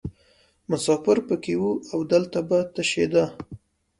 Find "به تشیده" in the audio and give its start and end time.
2.47-3.25